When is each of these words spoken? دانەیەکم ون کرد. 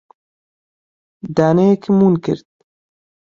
دانەیەکم 1.37 1.97
ون 2.01 2.15
کرد. 2.25 2.47